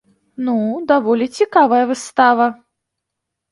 Ну, 0.45 0.55
даволі 0.91 1.27
цікавая 1.37 1.83
выстава. 1.93 2.51